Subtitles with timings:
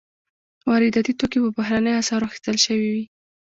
[0.69, 3.05] وارداتي توکي په بهرنیو اسعارو اخیستل شوي وي.